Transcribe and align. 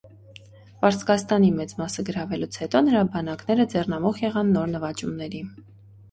Պարսկաստանի 0.83 1.49
մեծ 1.57 1.73
մասը 1.81 2.05
գրավելուց 2.07 2.57
հետո 2.61 2.81
նրա 2.85 3.03
բանակները 3.17 3.65
ձեռնամուխ 3.73 4.23
եղան 4.23 4.49
նոր 4.55 4.71
նվաճումների։ 4.77 5.43